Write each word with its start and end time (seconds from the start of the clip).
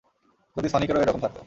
যদি 0.55 0.67
সনিকেরও 0.69 1.03
এরকম 1.03 1.19
থাকতো। 1.19 1.39